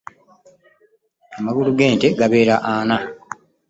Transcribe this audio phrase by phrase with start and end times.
[1.37, 2.97] Amagulu g'ente gabeera ana.